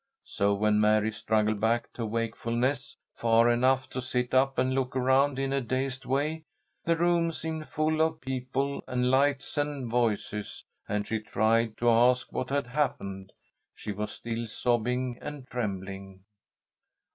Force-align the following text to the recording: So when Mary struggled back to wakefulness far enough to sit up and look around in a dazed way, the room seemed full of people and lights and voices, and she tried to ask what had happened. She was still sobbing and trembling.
So 0.25 0.55
when 0.55 0.79
Mary 0.79 1.11
struggled 1.11 1.59
back 1.59 1.93
to 1.93 2.07
wakefulness 2.07 2.97
far 3.13 3.47
enough 3.51 3.87
to 3.91 4.01
sit 4.01 4.33
up 4.33 4.57
and 4.57 4.73
look 4.73 4.95
around 4.95 5.37
in 5.37 5.53
a 5.53 5.61
dazed 5.61 6.07
way, 6.07 6.41
the 6.85 6.95
room 6.97 7.31
seemed 7.31 7.67
full 7.67 8.01
of 8.01 8.19
people 8.19 8.83
and 8.87 9.11
lights 9.11 9.59
and 9.59 9.91
voices, 9.91 10.65
and 10.89 11.05
she 11.05 11.19
tried 11.19 11.77
to 11.77 11.89
ask 11.91 12.33
what 12.33 12.49
had 12.49 12.65
happened. 12.65 13.31
She 13.75 13.91
was 13.91 14.11
still 14.11 14.47
sobbing 14.47 15.19
and 15.21 15.45
trembling. 15.47 16.23